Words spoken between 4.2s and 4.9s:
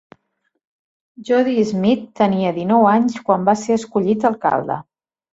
alcalde.